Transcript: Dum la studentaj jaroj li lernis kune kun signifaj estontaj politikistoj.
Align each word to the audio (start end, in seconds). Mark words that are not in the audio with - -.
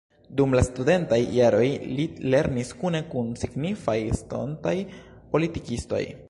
Dum 0.37 0.53
la 0.57 0.61
studentaj 0.67 1.19
jaroj 1.35 1.67
li 1.97 2.07
lernis 2.35 2.73
kune 2.79 3.03
kun 3.13 3.29
signifaj 3.43 3.97
estontaj 4.15 4.75
politikistoj. 5.37 6.03